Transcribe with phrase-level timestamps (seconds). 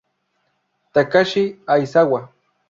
[0.93, 1.43] Takashi
[1.73, 2.21] Aizawa